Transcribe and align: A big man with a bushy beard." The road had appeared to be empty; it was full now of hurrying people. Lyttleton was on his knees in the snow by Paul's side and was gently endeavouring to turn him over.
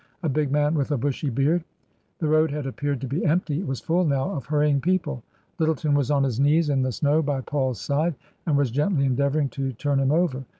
A 0.23 0.29
big 0.29 0.51
man 0.51 0.73
with 0.73 0.89
a 0.89 0.97
bushy 0.97 1.29
beard." 1.29 1.63
The 2.17 2.27
road 2.27 2.49
had 2.49 2.65
appeared 2.65 3.01
to 3.01 3.07
be 3.07 3.23
empty; 3.23 3.59
it 3.59 3.67
was 3.67 3.79
full 3.81 4.03
now 4.03 4.31
of 4.31 4.47
hurrying 4.47 4.81
people. 4.81 5.21
Lyttleton 5.59 5.93
was 5.93 6.09
on 6.09 6.23
his 6.23 6.39
knees 6.39 6.71
in 6.71 6.81
the 6.81 6.91
snow 6.91 7.21
by 7.21 7.41
Paul's 7.41 7.79
side 7.79 8.15
and 8.47 8.57
was 8.57 8.71
gently 8.71 9.05
endeavouring 9.05 9.49
to 9.49 9.73
turn 9.73 9.99
him 9.99 10.11
over. 10.11 10.43